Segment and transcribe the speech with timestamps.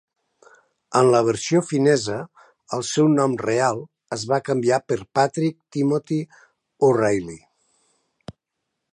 [0.99, 2.15] En la versió finesa,
[2.77, 3.83] el seu nom real
[4.17, 6.17] es va canviar per Patrick Timothy
[6.89, 7.37] O'Ralley.